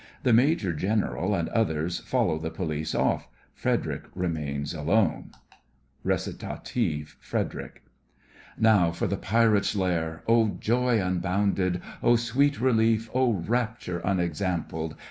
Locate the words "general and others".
0.73-1.99